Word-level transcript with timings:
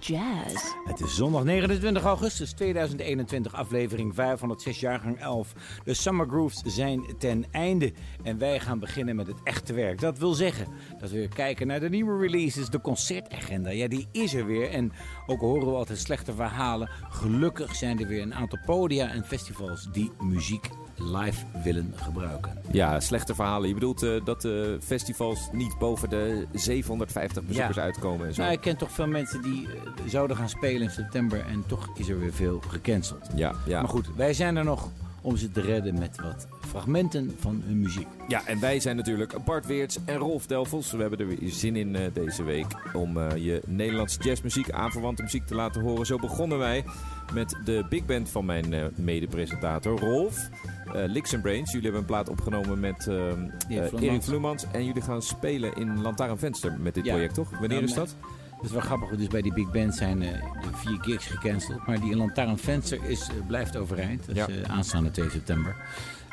Jazz. 0.00 0.74
Het 0.84 1.00
is 1.00 1.14
zondag 1.14 1.44
29 1.44 2.04
augustus 2.04 2.52
2021, 2.52 3.54
aflevering 3.54 4.14
506, 4.14 4.80
jaargang 4.80 5.20
11. 5.20 5.52
De 5.84 5.94
Summer 5.94 6.26
Grooves 6.28 6.62
zijn 6.64 7.14
ten 7.18 7.44
einde 7.50 7.92
en 8.22 8.38
wij 8.38 8.60
gaan 8.60 8.78
beginnen 8.78 9.16
met 9.16 9.26
het 9.26 9.36
echte 9.44 9.72
werk. 9.72 10.00
Dat 10.00 10.18
wil 10.18 10.32
zeggen 10.32 10.66
dat 11.00 11.10
we 11.10 11.28
kijken 11.34 11.66
naar 11.66 11.80
de 11.80 11.88
nieuwe 11.88 12.18
releases, 12.18 12.70
de 12.70 12.80
concertagenda. 12.80 13.70
Ja, 13.70 13.88
die 13.88 14.08
is 14.12 14.34
er 14.34 14.46
weer 14.46 14.70
en 14.70 14.92
ook 15.26 15.40
horen 15.40 15.66
we 15.66 15.74
altijd 15.74 15.98
slechte 15.98 16.32
verhalen. 16.32 16.90
Gelukkig 17.08 17.74
zijn 17.74 18.00
er 18.00 18.06
weer 18.06 18.22
een 18.22 18.34
aantal 18.34 18.58
podia 18.64 19.10
en 19.10 19.24
festivals 19.24 19.88
die 19.92 20.12
muziek 20.18 20.68
live 20.98 21.44
willen 21.64 21.92
gebruiken. 21.96 22.52
Ja, 22.70 23.00
slechte 23.00 23.34
verhalen. 23.34 23.68
Je 23.68 23.74
bedoelt 23.74 24.02
uh, 24.02 24.24
dat 24.24 24.40
de 24.42 24.78
festivals 24.82 25.48
niet 25.52 25.78
boven 25.78 26.08
de 26.10 26.46
750 26.52 27.42
bezoekers 27.42 27.76
Ja. 27.76 27.82
uitkomen 27.82 28.26
en 28.26 28.34
zo. 28.34 28.40
Nou, 28.42 28.52
ik 28.54 28.60
ken 28.60 28.76
toch 28.76 28.90
veel 28.92 29.06
mensen 29.06 29.42
die 29.42 29.66
eh, 29.66 29.80
zouden 30.06 30.36
gaan 30.36 30.48
spelen 30.48 30.82
in 30.82 30.90
september 30.90 31.40
en 31.46 31.64
toch 31.66 31.88
is 31.94 32.08
er 32.08 32.18
weer 32.18 32.32
veel 32.32 32.62
gecanceld. 32.68 33.26
Ja, 33.34 33.52
ja. 33.66 33.80
Maar 33.80 33.90
goed, 33.90 34.08
wij 34.16 34.32
zijn 34.34 34.56
er 34.56 34.64
nog 34.64 34.88
om 35.20 35.36
ze 35.36 35.50
te 35.50 35.60
redden 35.60 35.98
met 35.98 36.20
wat 36.20 36.46
fragmenten 36.68 37.36
van 37.40 37.62
hun 37.66 37.80
muziek. 37.80 38.06
Ja, 38.28 38.46
en 38.46 38.60
wij 38.60 38.80
zijn 38.80 38.96
natuurlijk 38.96 39.44
Bart 39.44 39.66
Weerts 39.66 39.98
en 40.04 40.16
Rolf 40.16 40.46
Delvels. 40.46 40.92
We 40.92 41.00
hebben 41.00 41.18
er 41.18 41.26
weer 41.26 41.38
zin 41.50 41.76
in 41.76 41.96
eh, 41.96 42.02
deze 42.12 42.42
week 42.42 42.66
om 42.92 43.16
eh, 43.16 43.36
je 43.44 43.62
Nederlandse 43.66 44.18
jazzmuziek, 44.22 44.70
aanverwante 44.70 45.22
muziek 45.22 45.46
te 45.46 45.54
laten 45.54 45.80
horen. 45.82 46.06
Zo 46.06 46.16
begonnen 46.18 46.58
wij 46.58 46.84
met 47.32 47.56
de 47.64 47.86
big 47.88 48.04
band 48.04 48.28
van 48.28 48.44
mijn 48.44 48.74
eh 48.74 48.84
mede-presentator 48.96 49.98
Rolf. 50.00 50.48
Eh 50.94 51.02
Licks 51.06 51.34
and 51.34 51.42
Brains. 51.42 51.66
Jullie 51.72 51.82
hebben 51.84 52.00
een 52.00 52.06
plaat 52.06 52.28
opgenomen 52.28 52.80
met 52.80 53.06
eh, 53.06 53.30
eh, 53.30 53.36
Vloemans. 53.68 53.92
Erik 54.02 54.22
Vloemans. 54.22 54.64
En 54.72 54.84
jullie 54.84 55.02
gaan 55.02 55.22
spelen 55.22 55.74
in 55.74 56.00
Lantaarnvenster 56.02 56.76
met 56.80 56.94
dit 56.94 57.04
Ja. 57.04 57.12
project, 57.12 57.34
toch? 57.34 57.50
Wanneer 57.58 57.78
Ja, 57.78 57.84
is 57.84 57.94
dat? 57.94 58.16
Dat 58.56 58.66
is 58.66 58.72
wel 58.72 58.80
grappig, 58.80 59.08
dus 59.18 59.26
bij 59.28 59.42
die 59.42 59.52
big 59.52 59.70
band 59.70 59.94
zijn 59.94 60.22
eh, 60.22 60.32
de 60.62 60.68
vier 60.76 60.98
gigs 61.00 61.26
gecanceld. 61.26 61.86
Maar 61.86 62.00
die 62.00 62.16
Lantaarn 62.16 62.58
Venster 62.58 62.98
is, 63.04 63.30
blijft 63.46 63.76
overeind. 63.76 64.26
Dat 64.26 64.36
is 64.48 64.54
Ja. 64.56 64.62
eh, 64.62 64.70
aanstaande 64.76 65.10
2 65.10 65.30
september. 65.30 65.76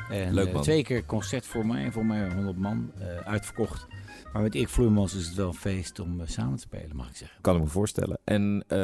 En, 0.10 0.34
Leuk, 0.34 0.54
man. 0.54 0.62
twee 0.62 0.84
keer 0.84 1.06
concert 1.06 1.46
voor 1.46 1.66
mij, 1.66 1.92
voor 1.92 2.06
mij 2.06 2.34
100 2.34 2.58
man, 2.58 2.92
uitverkocht. 3.24 3.88
Maar 4.36 4.44
met 4.44 4.56
Erik 4.56 4.70
Vloemans 4.70 5.14
is 5.14 5.26
het 5.26 5.36
wel 5.36 5.48
een 5.48 5.54
feest 5.54 6.00
om 6.00 6.22
eh, 6.22 6.28
samen 6.28 6.56
te 6.56 6.62
spelen, 6.62 6.96
mag 6.96 7.10
ik 7.10 7.16
zeggen. 7.16 7.42
Kan 7.42 7.56
ik 7.56 7.62
me 7.62 7.68
voorstellen. 7.68 8.20
En 8.24 8.64
eh, 8.68 8.78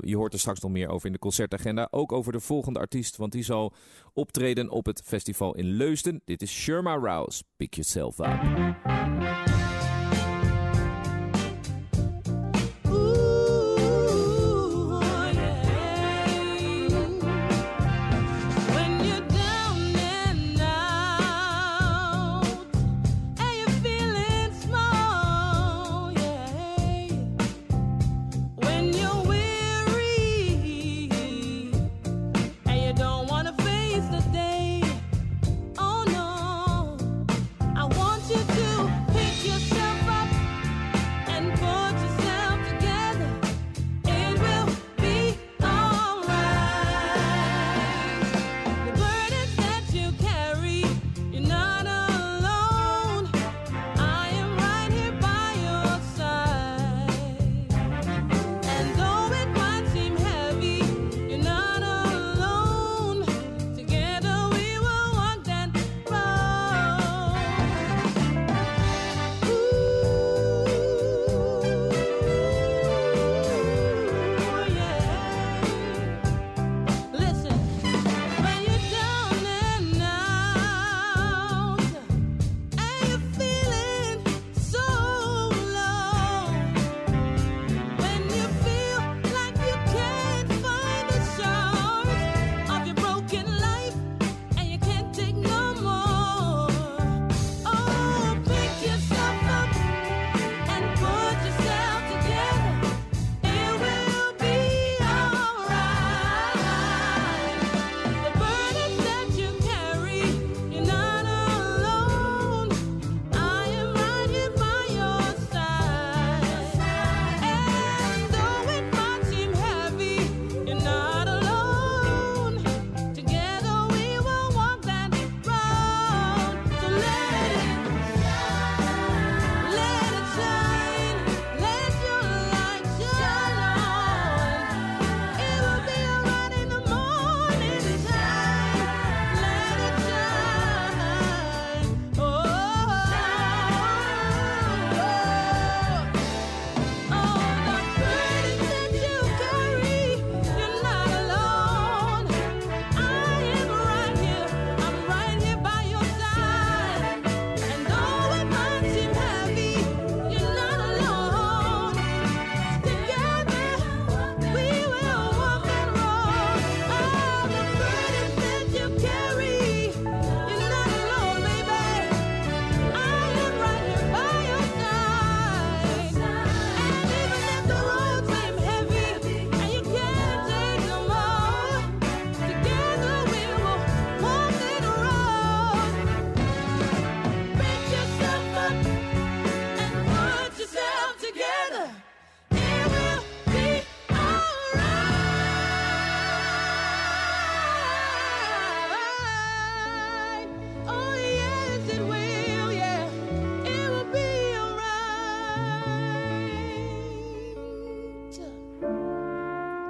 je 0.00 0.16
hoort 0.16 0.32
er 0.32 0.38
straks 0.38 0.60
nog 0.60 0.70
meer 0.70 0.88
over 0.88 1.06
in 1.06 1.12
de 1.12 1.18
concertagenda. 1.18 1.88
Ook 1.90 2.12
over 2.12 2.32
de 2.32 2.40
volgende 2.40 2.78
artiest, 2.78 3.16
want 3.16 3.32
die 3.32 3.44
zal 3.44 3.72
optreden 4.12 4.70
op 4.70 4.86
het 4.86 5.02
festival 5.04 5.54
in 5.54 5.64
Leusden. 5.64 6.20
Dit 6.24 6.42
is 6.42 6.52
Sherma 6.52 6.94
Rouse. 6.94 7.42
Pick 7.56 7.74
yourself 7.74 8.18
up. 8.18 9.41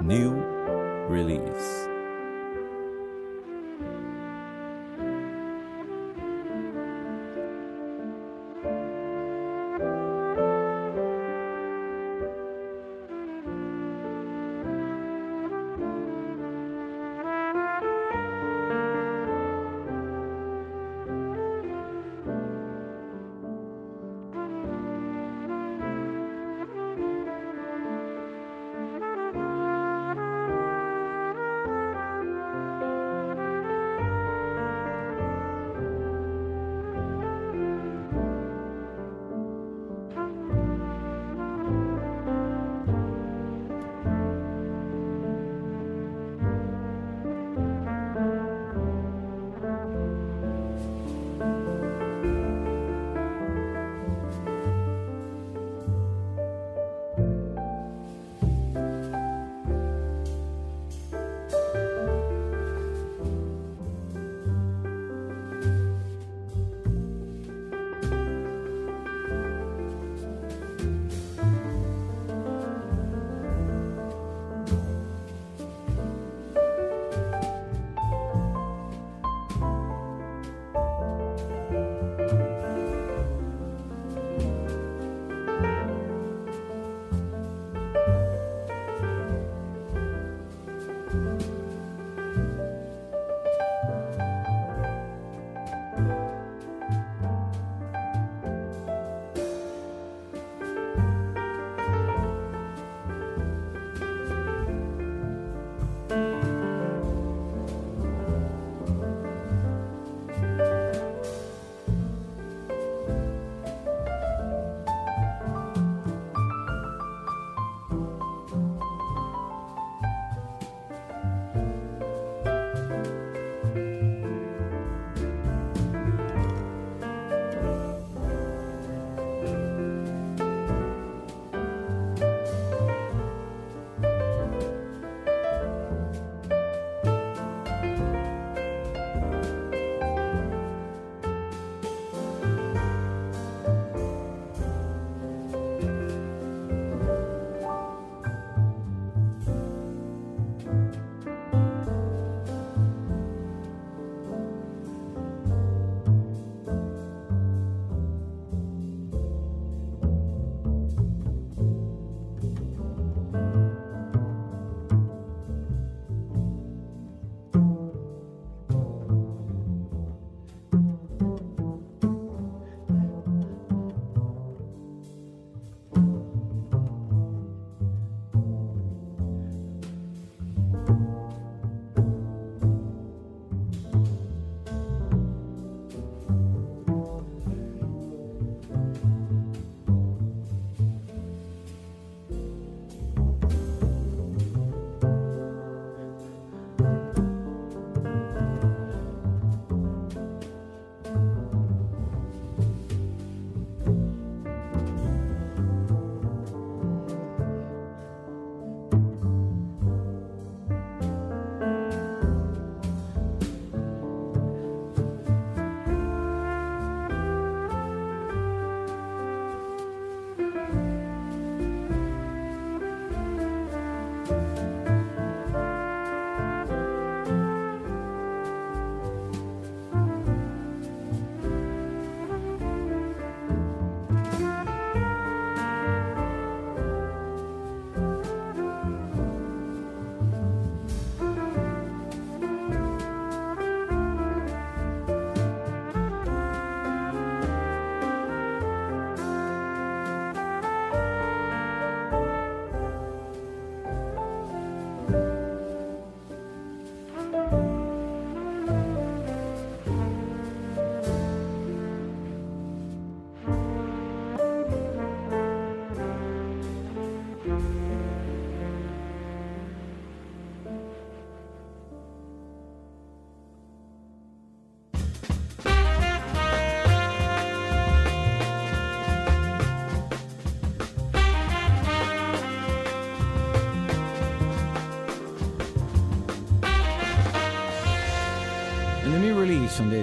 New 0.03 0.33
release. 1.07 1.82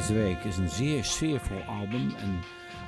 Deze 0.01 0.15
week 0.15 0.45
is 0.45 0.57
een 0.57 0.69
zeer 0.69 1.05
sfeervol 1.05 1.63
album. 1.63 2.11
En 2.17 2.39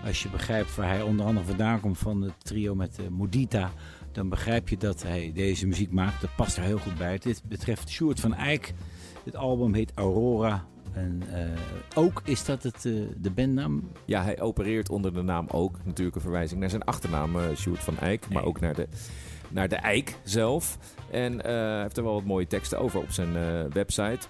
als 0.04 0.22
je 0.22 0.28
begrijpt 0.28 0.74
waar 0.74 0.88
hij 0.88 1.02
onder 1.02 1.26
andere 1.26 1.46
vandaan 1.46 1.80
komt 1.80 1.98
van 1.98 2.22
het 2.22 2.44
trio 2.44 2.74
met 2.74 2.98
uh, 3.00 3.08
Modita, 3.08 3.70
dan 4.12 4.28
begrijp 4.28 4.68
je 4.68 4.76
dat 4.76 5.02
hij 5.02 5.32
deze 5.34 5.66
muziek 5.66 5.92
maakt. 5.92 6.20
Dat 6.20 6.36
past 6.36 6.56
er 6.56 6.62
heel 6.62 6.78
goed 6.78 6.98
bij. 6.98 7.18
Dit 7.18 7.42
betreft 7.44 7.90
Sjoerd 7.90 8.20
van 8.20 8.34
Eyck. 8.34 8.72
Het 9.24 9.36
album 9.36 9.74
heet 9.74 9.92
Aurora. 9.94 10.64
En 10.92 11.22
uh, 11.28 11.38
ook 11.94 12.22
is 12.24 12.44
dat 12.44 12.62
het, 12.62 12.84
uh, 12.84 13.08
de 13.16 13.30
bandnaam? 13.30 13.90
Ja, 14.04 14.22
hij 14.22 14.40
opereert 14.40 14.90
onder 14.90 15.14
de 15.14 15.22
naam 15.22 15.46
ook. 15.50 15.78
Natuurlijk 15.84 16.16
een 16.16 16.22
verwijzing 16.22 16.60
naar 16.60 16.70
zijn 16.70 16.84
achternaam, 16.84 17.36
uh, 17.36 17.42
Sjoerd 17.54 17.80
van 17.80 17.98
Eyck. 17.98 18.28
Maar 18.28 18.44
ook 18.44 18.60
naar 18.60 18.74
de, 18.74 18.88
naar 19.48 19.68
de 19.68 19.76
Eyck 19.76 20.16
zelf. 20.22 20.78
En 21.10 21.40
hij 21.40 21.82
heeft 21.82 21.96
er 21.96 22.04
wel 22.04 22.14
wat 22.14 22.24
mooie 22.24 22.46
teksten 22.46 22.78
over 22.78 23.00
op 23.00 23.10
zijn 23.10 23.32
website. 23.72 24.28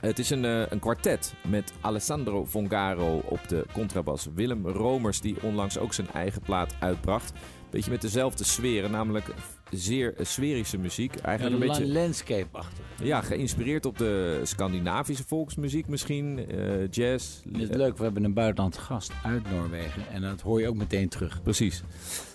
Het 0.00 0.18
is 0.18 0.30
een, 0.30 0.44
uh, 0.44 0.66
een 0.68 0.78
kwartet 0.78 1.34
met 1.48 1.72
Alessandro 1.80 2.44
Vongaro 2.44 3.22
op 3.24 3.48
de 3.48 3.64
contrabas. 3.72 4.28
Willem 4.34 4.66
Romers, 4.66 5.20
die 5.20 5.42
onlangs 5.42 5.78
ook 5.78 5.94
zijn 5.94 6.10
eigen 6.10 6.42
plaat 6.42 6.74
uitbracht. 6.78 7.32
Beetje 7.70 7.90
met 7.90 8.00
dezelfde 8.00 8.44
sferen, 8.44 8.90
namelijk 8.90 9.24
zeer 9.70 10.14
sferische 10.20 10.78
muziek. 10.78 11.16
Eigenlijk 11.16 11.56
een, 11.56 11.62
een 11.62 11.68
beetje 11.68 11.92
landscape-achtig. 11.92 12.84
Ja, 13.02 13.20
geïnspireerd 13.20 13.86
op 13.86 13.98
de 13.98 14.40
Scandinavische 14.42 15.24
volksmuziek 15.26 15.88
misschien, 15.88 16.54
uh, 16.54 16.88
jazz. 16.90 17.42
Het 17.52 17.70
is 17.70 17.76
leuk, 17.76 17.96
we 17.96 18.02
hebben 18.02 18.24
een 18.24 18.34
buitenland 18.34 18.78
gast 18.78 19.12
uit 19.24 19.50
Noorwegen 19.50 20.08
en 20.12 20.22
dat 20.22 20.40
hoor 20.40 20.60
je 20.60 20.68
ook 20.68 20.76
meteen 20.76 21.08
terug. 21.08 21.42
Precies. 21.42 21.82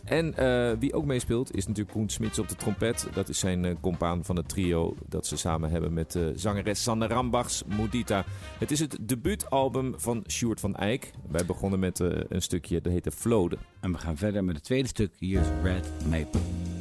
En 0.03 0.33
uh, 0.39 0.71
wie 0.79 0.93
ook 0.93 1.05
meespeelt 1.05 1.55
is 1.55 1.67
natuurlijk 1.67 1.95
Koen 1.95 2.09
Smits 2.09 2.39
op 2.39 2.49
de 2.49 2.55
trompet. 2.55 3.07
Dat 3.13 3.29
is 3.29 3.39
zijn 3.39 3.63
uh, 3.63 3.71
compaan 3.81 4.25
van 4.25 4.35
het 4.35 4.49
trio 4.49 4.95
dat 5.07 5.27
ze 5.27 5.37
samen 5.37 5.69
hebben 5.69 5.93
met 5.93 6.15
uh, 6.15 6.27
zangeres 6.35 6.83
Sanne 6.83 7.07
Rambachs, 7.07 7.63
Mudita. 7.77 8.25
Het 8.59 8.71
is 8.71 8.79
het 8.79 8.97
debuutalbum 9.01 9.93
van 9.97 10.23
Sjoerd 10.27 10.59
van 10.59 10.75
Eyck. 10.75 11.11
Wij 11.31 11.45
begonnen 11.45 11.79
met 11.79 11.99
een 11.99 12.41
stukje, 12.41 12.81
dat 12.81 12.91
heette 12.91 13.11
Flode. 13.11 13.57
En 13.79 13.91
we 13.91 13.97
gaan 13.97 14.17
verder 14.17 14.43
met 14.43 14.55
het 14.55 14.63
tweede 14.63 14.87
stuk. 14.87 15.11
Hier 15.19 15.41
is 15.41 15.47
Red 15.63 15.87
Maple. 16.09 16.74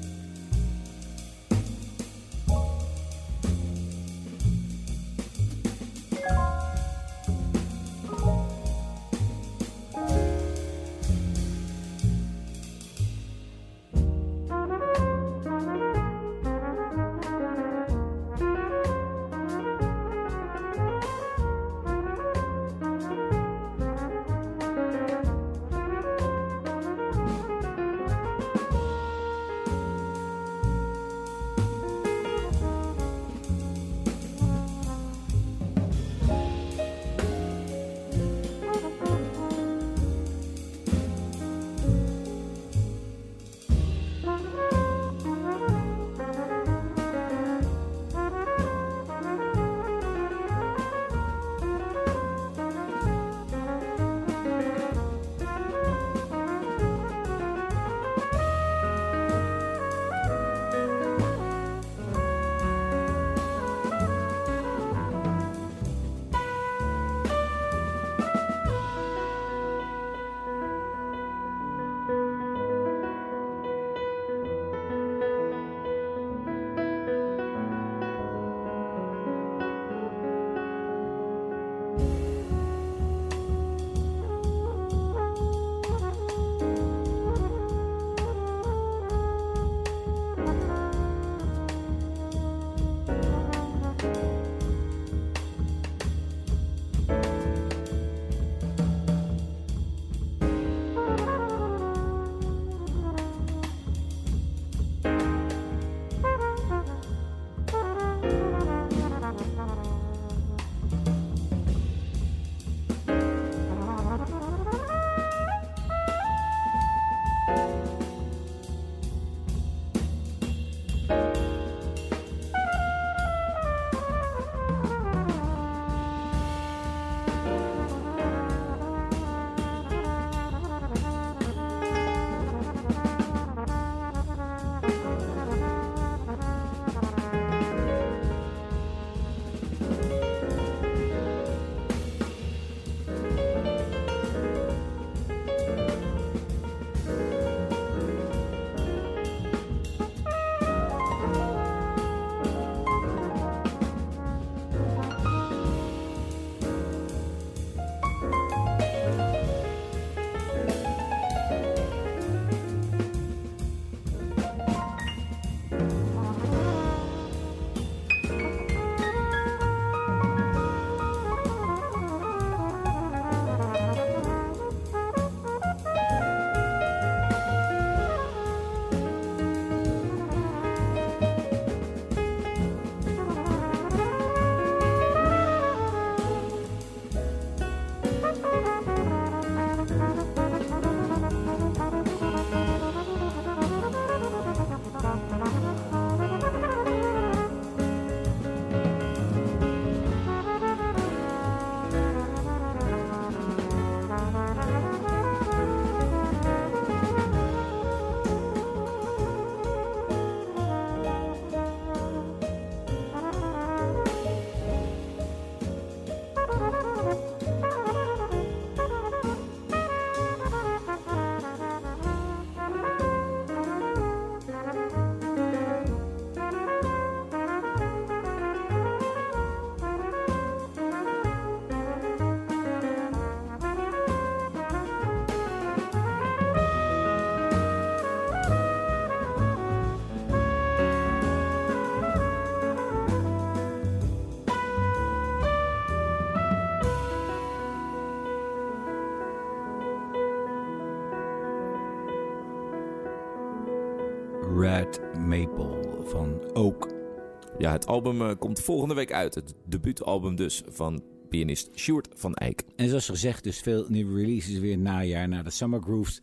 Ja, 257.65 257.73
het 257.73 257.87
album 257.87 258.23
eh, 258.23 258.31
komt 258.39 258.61
volgende 258.61 258.95
week 258.95 259.13
uit. 259.13 259.35
Het 259.35 259.55
debuutalbum 259.67 260.37
dus 260.37 260.63
van 260.69 261.03
pianist 261.29 261.71
Sjoerd 261.75 262.09
van 262.15 262.35
Eyck. 262.35 262.63
En 262.77 262.89
zoals 262.89 263.07
gezegd, 263.09 263.45
dus 263.45 263.59
veel 263.61 263.85
nieuwe 263.89 264.21
releases 264.21 264.59
weer 264.59 264.79
najaar 264.79 265.29
na 265.29 265.43
de 265.43 265.51
Summer 265.51 265.81
Grooves. 265.83 266.15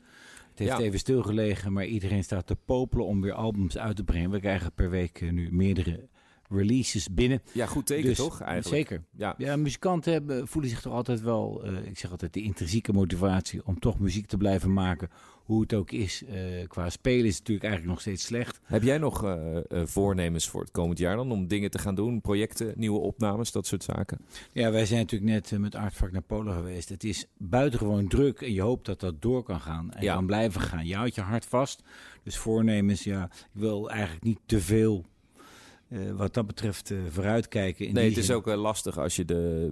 Het 0.50 0.60
heeft 0.60 0.72
Ja. 0.72 0.80
even 0.80 1.00
stilgelegen, 1.00 1.74
maar 1.74 1.86
iedereen 1.86 2.24
staat 2.24 2.48
te 2.48 2.56
popelen 2.56 3.06
om 3.06 3.22
weer 3.22 3.34
albums 3.34 3.78
uit 3.78 3.96
te 3.96 4.04
brengen. 4.04 4.30
We 4.30 4.40
krijgen 4.40 4.74
per 4.74 4.90
week 4.90 5.22
eh, 5.22 5.32
nu 5.32 5.50
meerdere 5.52 6.08
releases 6.52 7.14
binnen. 7.14 7.42
Ja, 7.52 7.66
goed 7.66 7.86
teken 7.86 8.06
Dus, 8.08 8.18
toch 8.18 8.42
eigenlijk? 8.42 8.88
Zeker. 8.90 9.04
Ja. 9.18 9.36
Ja, 9.38 9.56
muzikanten 9.56 10.14
hebben, 10.14 10.48
voelen 10.48 10.70
zich 10.70 10.82
toch 10.82 10.94
altijd 10.94 11.22
wel, 11.22 11.64
eh, 11.64 11.86
ik 11.86 11.98
zeg 11.98 12.12
altijd, 12.12 12.34
de 12.34 12.42
intrinsieke 12.42 12.94
motivatie 12.94 13.66
om 13.66 13.80
toch 13.80 14.00
muziek 14.00 14.26
te 14.26 14.38
blijven 14.38 14.74
maken. 14.74 15.10
Hoe 15.42 15.62
het 15.62 15.74
ook 15.74 15.92
is. 15.92 16.24
Eh, 16.26 16.68
qua 16.68 16.90
spelen 16.90 17.26
is 17.26 17.30
het 17.30 17.40
natuurlijk 17.40 17.66
eigenlijk 17.66 17.94
nog 17.94 18.02
steeds 18.02 18.26
slecht. 18.26 18.60
Heb 18.64 18.84
jij 18.84 18.98
nog 18.98 19.24
eh, 19.24 19.58
voornemens 19.84 20.48
voor 20.50 20.62
het 20.62 20.72
komend 20.72 20.98
jaar 21.00 21.16
dan? 21.16 21.32
Om 21.32 21.48
dingen 21.48 21.72
te 21.72 21.80
gaan 21.80 21.96
doen, 21.96 22.22
projecten, 22.22 22.74
nieuwe 22.76 23.00
opnames, 23.00 23.52
dat 23.52 23.68
soort 23.68 23.84
zaken? 23.84 24.18
Ja, 24.52 24.72
wij 24.72 24.86
zijn 24.86 25.00
natuurlijk 25.00 25.32
net 25.32 25.60
met 25.60 25.76
Artvak 25.76 26.12
naar 26.12 26.22
Polen 26.22 26.54
geweest. 26.54 26.90
Het 26.90 27.04
is 27.04 27.26
buitengewoon 27.38 28.08
druk 28.08 28.42
en 28.42 28.54
je 28.54 28.62
hoopt 28.62 28.86
dat 28.86 29.00
dat 29.00 29.22
door 29.22 29.44
kan 29.44 29.60
gaan 29.62 29.92
en 29.92 30.04
Ja. 30.04 30.14
kan 30.14 30.26
blijven 30.26 30.62
gaan. 30.62 30.88
Je 30.88 30.96
houdt 30.96 31.16
je 31.16 31.22
hart 31.22 31.46
vast. 31.46 31.84
Dus 32.24 32.38
voornemens, 32.38 33.04
ja, 33.04 33.24
ik 33.24 33.46
wil 33.62 33.90
eigenlijk 33.90 34.24
niet 34.24 34.40
te 34.46 34.60
veel 34.62 35.06
eh, 35.92 36.00
wat 36.12 36.34
dat 36.34 36.48
betreft 36.48 36.92
eh, 36.92 36.98
vooruitkijken. 37.10 37.88
In 37.88 37.94
Nee, 37.94 38.10
het 38.10 38.18
is 38.18 38.26
zin. 38.26 38.36
ook 38.36 38.48
eh, 38.48 38.56
lastig 38.62 38.98
als 38.98 39.16
je 39.16 39.26
de... 39.26 39.72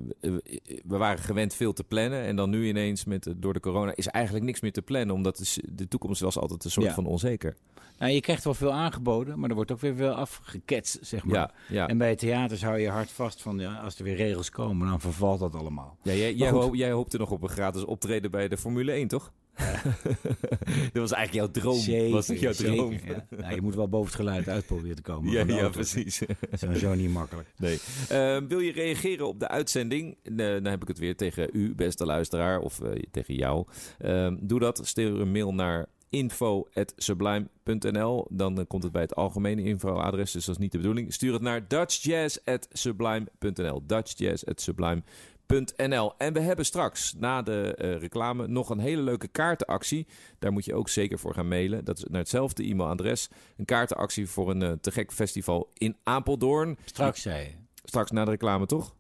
we 0.86 0.98
waren 0.98 1.24
gewend 1.24 1.54
veel 1.54 1.74
te 1.74 1.84
plannen 1.84 2.22
en 2.24 2.36
dan 2.36 2.50
nu 2.50 2.68
ineens 2.68 3.06
met, 3.06 3.34
door 3.38 3.54
de 3.54 3.60
corona 3.60 3.92
is 3.96 4.08
eigenlijk 4.08 4.46
niks 4.46 4.60
meer 4.62 4.72
te 4.72 4.82
plannen. 4.82 5.16
Omdat 5.16 5.38
de, 5.38 5.62
de 5.74 5.88
toekomst 5.88 6.22
was 6.22 6.38
altijd 6.38 6.64
een 6.64 6.72
soort 6.72 6.86
Ja. 6.86 6.94
van 6.94 7.06
onzeker. 7.06 7.56
Nou, 8.00 8.12
je 8.12 8.22
krijgt 8.22 8.44
wel 8.44 8.54
veel 8.54 8.72
aangeboden, 8.74 9.40
maar 9.40 9.50
er 9.50 9.56
wordt 9.56 9.72
ook 9.72 9.80
weer 9.80 9.96
veel 9.96 10.12
afgeketst, 10.14 10.98
zeg 11.02 11.24
maar. 11.24 11.36
Ja, 11.36 11.52
ja. 11.70 11.88
En 11.88 11.98
bij 11.98 12.16
theaters 12.16 12.64
hou 12.64 12.76
je 12.78 12.82
je 12.84 12.90
hart 12.90 13.12
vast 13.12 13.42
van, 13.42 13.60
ja, 13.60 13.74
als 13.76 13.98
er 13.98 14.04
weer 14.04 14.16
regels 14.16 14.50
komen, 14.50 14.88
dan 14.88 15.00
vervalt 15.02 15.40
dat 15.40 15.56
allemaal. 15.56 15.98
Ja, 16.04 16.14
jij, 16.14 16.34
jij, 16.34 16.50
hoop- 16.50 16.76
jij 16.76 16.92
hoopte 16.92 17.18
nog 17.18 17.32
op 17.32 17.42
een 17.44 17.50
gratis 17.50 17.86
optreden 17.86 18.32
bij 18.32 18.48
de 18.48 18.58
Formule 18.58 18.92
1, 18.92 19.08
toch? 19.08 19.32
dat 20.94 21.02
was 21.02 21.12
eigenlijk 21.12 21.34
jouw 21.34 21.52
droom. 21.52 22.12
was 22.12 22.28
dat 22.28 22.40
jouw 22.40 22.52
zeker, 22.52 22.76
droom? 22.76 22.92
ja. 22.92 23.26
Nou, 23.38 23.56
je 23.56 23.62
moet 23.62 23.76
wel 23.76 23.90
boven 23.90 24.08
het 24.08 24.16
geluid 24.16 24.50
uit 24.50 24.66
proberen 24.66 24.96
te 24.96 25.02
komen. 25.02 25.32
Ja, 25.32 25.44
ja, 25.48 25.70
precies. 25.70 26.20
Dat 26.20 26.38
is 26.52 26.60
sowieso 26.60 26.94
niet 26.94 27.10
makkelijk. 27.10 27.48
Nee. 27.58 27.80
Ehm, 28.10 28.48
wil 28.48 28.60
je 28.60 28.72
reageren 28.72 29.28
op 29.28 29.40
de 29.40 29.48
uitzending? 29.48 30.18
Dan 30.34 30.66
heb 30.66 30.82
ik 30.82 30.88
het 30.88 31.00
weer 31.00 31.16
tegen 31.16 31.50
u, 31.54 31.76
beste 31.76 32.06
luisteraar, 32.06 32.60
of 32.60 32.82
eh, 32.82 32.92
tegen 33.12 33.36
jou. 33.36 33.66
Ehm, 33.98 34.36
doe 34.40 34.60
dat. 34.60 34.82
Stuur 34.84 35.20
een 35.20 35.32
mail 35.32 35.54
naar 35.54 35.86
info.sublime.nl. 36.10 38.28
Dan 38.30 38.60
eh, 38.60 38.66
komt 38.68 38.84
het 38.84 38.92
bij 38.92 39.02
het 39.02 39.16
algemene 39.16 39.64
infoadres, 39.64 40.32
dus 40.32 40.46
dat 40.46 40.56
is 40.56 40.62
niet 40.62 40.72
de 40.72 40.78
bedoeling. 40.78 41.14
Stuur 41.14 41.34
het 41.34 41.42
naar 41.42 41.68
dutchjazz.sublime.nl. 41.68 43.84
dutchjazz.sublime.nl. 43.86 45.04
En 45.50 46.34
we 46.34 46.40
hebben 46.40 46.66
straks 46.66 47.14
na 47.18 47.42
de 47.42 47.76
eh, 47.76 47.98
reclame 47.98 48.48
nog 48.48 48.70
een 48.70 48.80
hele 48.80 49.02
leuke 49.02 49.28
kaartenactie. 49.28 50.08
Daar 50.40 50.52
moet 50.52 50.66
je 50.66 50.74
ook 50.74 50.90
zeker 50.90 51.20
voor 51.20 51.34
gaan 51.34 51.48
mailen. 51.48 51.86
Dat 51.86 51.98
is 51.98 52.04
naar 52.10 52.20
hetzelfde 52.20 52.64
e-mailadres. 52.64 53.30
Een 53.58 53.66
kaartenactie 53.66 54.28
voor 54.30 54.50
een 54.50 54.62
eh, 54.62 54.72
te 54.82 54.92
gek 54.92 55.12
festival 55.12 55.70
in 55.74 55.96
Apeldoorn. 56.04 56.78
Straks 56.86 57.22
zei 57.22 57.44
je. 57.44 57.52
Straks 57.84 58.12
na 58.12 58.26
de 58.26 58.32
reclame, 58.32 58.66
toch? 58.66 58.96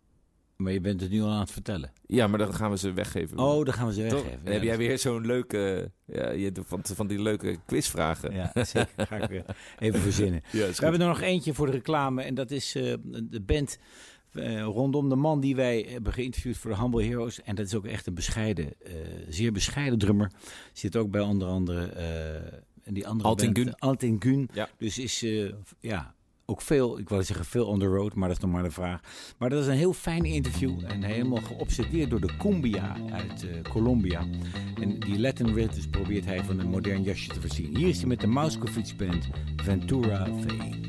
Maar 0.55 0.71
je 0.71 0.81
bent 0.81 1.01
het 1.01 1.09
nu 1.11 1.21
al 1.21 1.29
aan 1.29 1.39
het 1.39 1.51
vertellen. 1.51 1.91
Ja, 2.05 2.27
maar 2.27 2.39
dan 2.39 2.53
gaan 2.53 2.71
we 2.71 2.77
ze 2.77 2.93
weggeven. 2.93 3.39
Oh, 3.39 3.65
dan 3.65 3.73
gaan 3.73 3.87
we 3.87 3.93
ze 3.93 4.07
Toch? 4.07 4.23
weggeven. 4.23 4.51
Heb 4.51 4.63
jij 4.63 4.77
weer 4.77 4.99
zo'n 4.99 5.25
leuke... 5.25 5.91
Ja, 6.05 6.49
van, 6.65 6.79
van 6.83 7.07
die 7.07 7.21
leuke 7.21 7.59
quizvragen. 7.65 8.33
Ja, 8.33 8.51
zeker. 8.63 9.07
Ga 9.07 9.15
ik 9.15 9.29
weer 9.29 9.45
even 9.79 9.99
verzinnen. 9.99 10.41
Ja, 10.51 10.67
We 10.67 10.75
hebben 10.77 11.01
er 11.01 11.07
nog 11.07 11.21
eentje 11.21 11.53
voor 11.53 11.65
de 11.65 11.71
reclame. 11.71 12.21
En 12.21 12.35
dat 12.35 12.51
is 12.51 12.75
eh, 12.75 12.93
de 13.03 13.41
band 13.41 13.79
eh, 14.31 14.63
rondom 14.63 15.09
de 15.09 15.15
man 15.15 15.39
die 15.39 15.55
wij 15.55 15.85
hebben 15.89 16.13
geïnterviewd 16.13 16.57
voor 16.57 16.71
de 16.71 16.77
Humble 16.77 17.03
Heroes. 17.03 17.41
En 17.41 17.55
dat 17.55 17.65
is 17.65 17.75
ook 17.75 17.85
echt 17.85 18.07
een 18.07 18.13
bescheiden, 18.13 18.73
eh, 18.79 18.93
zeer 19.29 19.51
bescheiden 19.51 19.99
drummer. 19.99 20.31
Zit 20.73 20.95
ook 20.95 21.11
bij 21.11 21.21
onder 21.21 21.47
andere 21.47 21.85
eh, 21.85 22.53
en 22.83 22.93
die 22.93 23.07
andere 23.07 23.29
Ja. 24.53 24.69
Dus 24.77 24.99
is 24.99 25.25
ja, 25.79 26.15
ook 26.45 26.61
veel, 26.61 26.99
ik 26.99 27.09
wil 27.09 27.23
zeggen 27.23 27.45
veel 27.45 27.67
on 27.67 27.79
the 27.79 27.85
road, 27.85 28.13
maar 28.13 28.27
dat 28.27 28.37
is 28.37 28.43
nog 28.43 28.51
maar 28.51 28.63
de 28.63 28.71
vraag. 28.71 29.01
Maar 29.37 29.49
dat 29.49 29.61
is 29.61 29.67
een 29.67 29.73
heel 29.73 29.93
fijn 29.93 30.25
interview 30.25 30.83
en 30.85 31.03
helemaal 31.03 31.41
geobsedeerd 31.41 32.09
door 32.09 32.21
de 32.21 32.37
cumbia 32.37 32.97
uit 33.11 33.43
uh, 33.43 33.61
Colombia. 33.61 34.27
En 34.81 34.99
die 34.99 35.19
Latin 35.19 35.53
dus 35.53 35.87
probeert 35.87 36.25
hij 36.25 36.43
van 36.43 36.59
een 36.59 36.69
modern 36.69 37.03
jasje 37.03 37.29
te 37.29 37.41
voorzien. 37.41 37.77
Hier 37.77 37.87
is 37.87 37.97
hij 37.97 38.07
met 38.07 38.21
de 38.21 38.27
Mauskovic 38.27 38.93
Band 38.97 39.29
Ventura 39.55 40.25
V. 40.25 40.79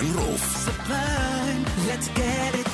en 0.00 0.14
Rolf. 0.14 0.42
Sublime, 0.64 1.64
let's 1.86 2.08
get 2.14 2.54
it 2.54 2.69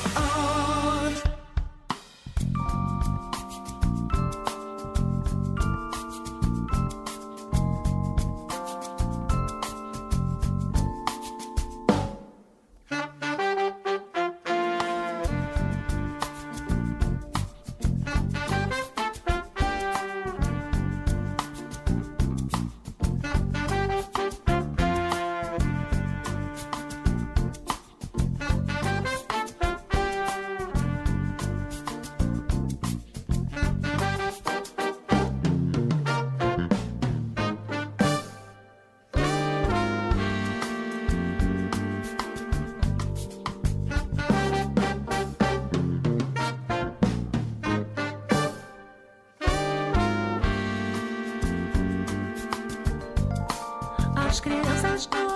Let's 54.97 55.05
go. 55.05 55.26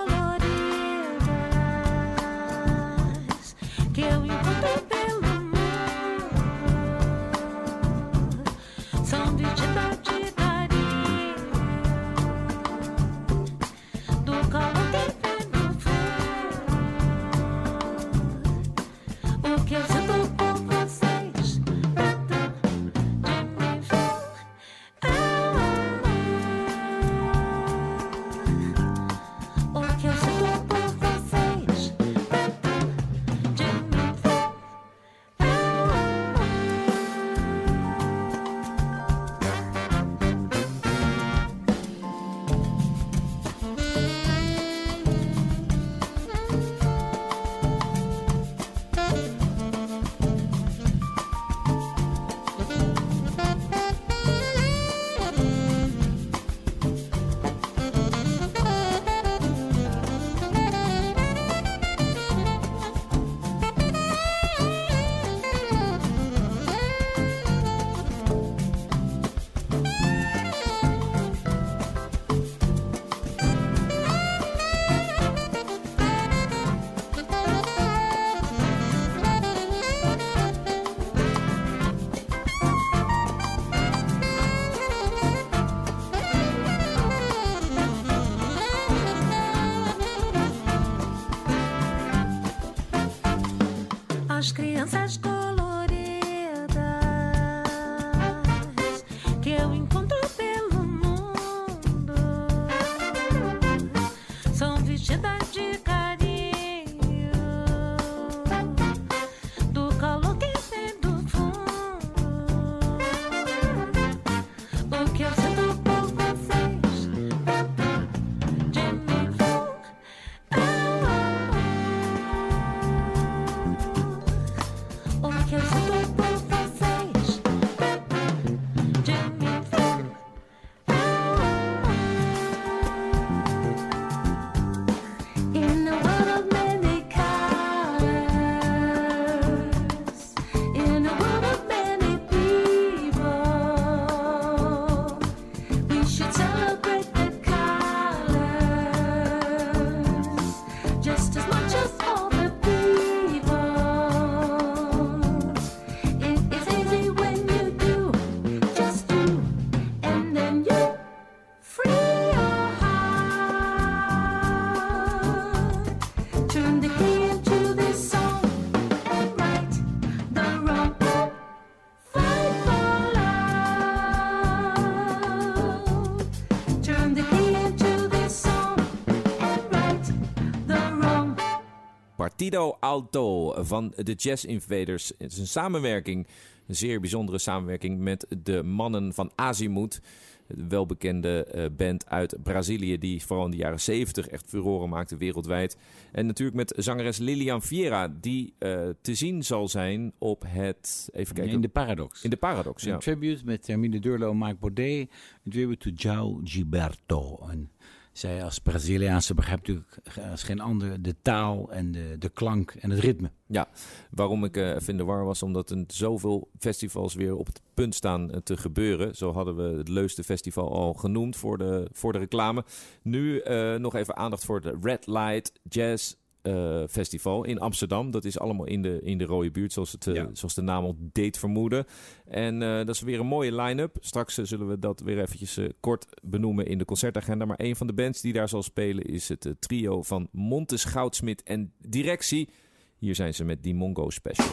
Partido 182.41 182.77
Alto 182.79 183.53
van 183.63 183.93
de 183.95 184.13
Jazz 184.13 184.43
Invaders. 184.43 185.11
Het 185.17 185.31
is 185.31 185.37
een 185.37 185.47
samenwerking, 185.47 186.27
een 186.67 186.75
zeer 186.75 186.99
bijzondere 186.99 187.37
samenwerking 187.37 187.99
met 187.99 188.25
de 188.43 188.63
mannen 188.63 189.13
van 189.13 189.31
Azimuth. 189.35 190.01
Een 190.47 190.69
welbekende 190.69 191.43
eh, 191.43 191.65
band 191.77 192.09
uit 192.09 192.35
Brazilië 192.43 192.97
die 192.97 193.25
vooral 193.25 193.45
in 193.45 193.51
de 193.51 193.57
jaren 193.57 193.79
70 193.79 194.27
echt 194.27 194.45
furoren 194.47 194.89
maakte 194.89 195.17
wereldwijd. 195.17 195.77
En 196.11 196.25
natuurlijk 196.25 196.57
met 196.57 196.73
zangeres 196.77 197.17
Lilian 197.17 197.61
Vieira 197.61 198.07
die 198.21 198.53
eh, 198.57 198.89
te 199.01 199.15
zien 199.15 199.43
zal 199.43 199.67
zijn 199.67 200.13
op 200.17 200.43
het... 200.47 201.09
Even 201.13 201.35
kijken. 201.35 201.53
In 201.53 201.61
de 201.61 201.69
Paradox. 201.69 202.23
In 202.23 202.29
de 202.29 202.37
Paradox, 202.37 202.83
ja. 202.83 202.93
Een 202.93 202.99
tribute 202.99 203.45
met 203.45 203.67
Hermine 203.67 203.99
Durlo 203.99 204.31
en 204.31 204.37
Mike 204.37 204.57
Baudet. 204.59 205.09
Een 205.43 205.51
tribute 205.51 205.93
to 205.93 206.09
João 206.09 206.43
Gilberto. 206.43 207.39
En 207.49 207.71
zij 208.11 208.43
als 208.43 208.59
Braziliaanse 208.59 209.33
begrijpt 209.33 209.67
natuurlijk 209.67 209.99
als 210.31 210.43
geen 210.43 210.59
ander 210.59 211.01
de 211.01 211.15
taal 211.21 211.71
en 211.71 211.91
de, 211.91 212.15
de 212.19 212.29
klank 212.29 212.71
en 212.79 212.89
het 212.89 212.99
ritme. 212.99 213.31
Ja, 213.47 213.67
waarom 214.09 214.43
ik 214.43 214.57
eh, 214.57 214.69
even 214.69 214.87
in 214.87 214.97
de 214.97 215.03
war 215.03 215.25
was, 215.25 215.43
omdat 215.43 215.69
er 215.69 215.83
zoveel 215.87 216.49
festivals 216.59 217.13
weer 217.13 217.35
op 217.35 217.45
het 217.45 217.61
punt 217.73 217.95
staan 217.95 218.31
eh, 218.31 218.39
te 218.39 218.57
gebeuren. 218.57 219.15
Zo 219.15 219.33
hadden 219.33 219.55
we 219.55 219.77
het 219.77 219.87
Leusden 219.87 220.23
Festival 220.23 220.71
al 220.71 220.93
genoemd 220.93 221.35
voor 221.35 221.57
de, 221.57 221.87
voor 221.91 222.11
de 222.11 222.19
reclame. 222.19 222.65
Nu 223.01 223.39
eh, 223.39 223.75
nog 223.75 223.95
even 223.95 224.15
aandacht 224.15 224.45
voor 224.45 224.61
de 224.61 224.77
Red 224.81 225.07
Light 225.07 225.51
Jazz 225.69 226.13
eh, 226.41 226.83
Festival 226.89 227.43
in 227.43 227.59
Amsterdam. 227.59 228.11
Dat 228.11 228.25
is 228.25 228.39
allemaal 228.39 228.65
in 228.65 228.81
de, 228.81 228.99
in 229.03 229.17
de 229.17 229.25
rode 229.25 229.51
buurt, 229.51 229.73
zoals, 229.73 229.91
het, 229.91 230.07
eh, 230.07 230.13
Ja. 230.13 230.29
zoals 230.33 230.53
de 230.53 230.61
naam 230.61 230.83
al 230.83 230.95
deed 230.99 231.37
vermoeden. 231.37 231.85
En 232.25 232.61
eh, 232.61 232.77
dat 232.77 232.89
is 232.89 233.01
weer 233.01 233.19
een 233.19 233.25
mooie 233.25 233.55
line-up. 233.55 233.95
Straks 233.99 234.33
zullen 234.35 234.67
we 234.67 234.79
dat 234.79 234.99
weer 234.99 235.19
eventjes 235.19 235.59
kort 235.79 236.05
benoemen 236.23 236.65
in 236.65 236.77
de 236.77 236.85
concertagenda. 236.85 237.45
Maar 237.45 237.59
een 237.59 237.75
van 237.75 237.87
de 237.87 237.93
bands 237.93 238.21
die 238.21 238.33
daar 238.33 238.49
zal 238.49 238.63
spelen 238.63 239.03
is 239.03 239.29
het 239.29 239.55
trio 239.59 240.01
van 240.01 240.27
Montes 240.31 240.83
Goudsmit 240.83 241.43
en 241.43 241.73
Directie. 241.87 242.49
Hier 242.97 243.15
zijn 243.15 243.33
ze 243.33 243.43
met 243.43 243.63
die 243.63 243.75
Mongo 243.75 244.09
Special. 244.09 244.47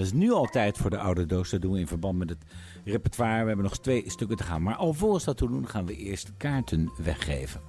Dan 0.00 0.08
is 0.08 0.14
nu 0.14 0.32
al 0.32 0.46
tijd 0.46 0.78
voor 0.78 0.90
de 0.90 0.98
oude 0.98 1.26
doos. 1.26 1.50
Dat 1.50 1.60
doen 1.62 1.76
in 1.76 1.86
verband 1.86 2.18
met 2.18 2.28
het 2.28 2.44
repertoire. 2.84 3.40
We 3.40 3.46
hebben 3.46 3.64
nog 3.64 3.78
twee 3.78 4.10
stukken 4.10 4.36
te 4.36 4.42
gaan. 4.42 4.62
Maar 4.62 4.74
alvorens 4.74 5.24
dat 5.24 5.36
te 5.36 5.46
doen, 5.46 5.68
gaan 5.68 5.86
we 5.86 5.96
eerst 5.96 6.32
kaarten 6.36 6.92
weggeven. 6.96 7.60